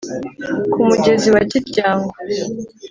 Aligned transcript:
ku 0.71 0.79
mugezi 0.87 1.27
wa 1.35 1.41
kiryango 1.49 2.11